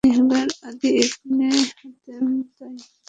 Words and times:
তিনি 0.03 0.13
হলেন 0.19 0.49
আদী 0.67 0.89
ইবনে 1.03 1.49
হাতেম 1.79 2.25
তাঈ। 2.57 2.75